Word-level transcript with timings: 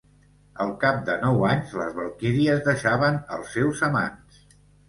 Al 0.63 0.71
cap 0.83 1.03
de 1.09 1.17
nou 1.25 1.43
anys, 1.51 1.75
les 1.81 1.93
valquíries 1.99 2.65
deixaven 2.71 3.23
els 3.37 3.55
seus 3.59 3.85
amants. 3.93 4.43